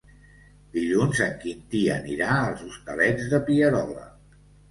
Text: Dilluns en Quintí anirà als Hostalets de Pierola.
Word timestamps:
Dilluns 0.75 1.19
en 1.25 1.35
Quintí 1.43 1.81
anirà 1.97 2.31
als 2.47 2.65
Hostalets 2.69 3.31
de 3.35 3.43
Pierola. 3.51 4.09